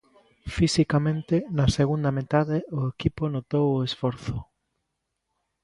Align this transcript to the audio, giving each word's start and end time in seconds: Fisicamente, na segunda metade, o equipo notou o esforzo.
Fisicamente, 0.55 1.35
na 1.57 1.65
segunda 1.77 2.09
metade, 2.19 2.57
o 2.79 2.81
equipo 2.93 3.23
notou 3.35 3.65
o 3.71 3.85
esforzo. 3.89 4.35